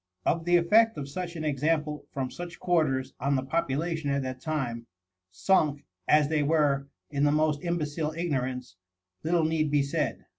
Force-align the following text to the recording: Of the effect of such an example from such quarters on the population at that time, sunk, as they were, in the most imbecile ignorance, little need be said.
Of 0.25 0.45
the 0.45 0.55
effect 0.57 0.97
of 0.97 1.07
such 1.07 1.35
an 1.35 1.43
example 1.43 2.07
from 2.11 2.31
such 2.31 2.59
quarters 2.59 3.13
on 3.19 3.35
the 3.35 3.43
population 3.43 4.09
at 4.09 4.23
that 4.23 4.41
time, 4.41 4.87
sunk, 5.29 5.85
as 6.07 6.27
they 6.27 6.41
were, 6.41 6.87
in 7.11 7.23
the 7.23 7.31
most 7.31 7.63
imbecile 7.63 8.11
ignorance, 8.17 8.77
little 9.23 9.43
need 9.45 9.69
be 9.69 9.83
said. 9.83 10.25